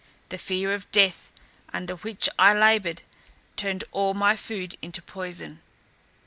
The 0.29 0.39
fear 0.39 0.73
of 0.73 0.91
death 0.91 1.31
under 1.71 1.93
which 1.95 2.27
I 2.39 2.55
laboured, 2.57 3.03
turned 3.55 3.83
all 3.91 4.15
my 4.15 4.35
food 4.35 4.75
into 4.81 4.99
poison. 4.99 5.61